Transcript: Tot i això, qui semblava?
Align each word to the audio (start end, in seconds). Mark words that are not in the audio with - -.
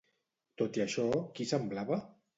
Tot 0.61 0.79
i 0.81 0.83
això, 0.87 1.05
qui 1.37 1.49
semblava? 1.55 2.05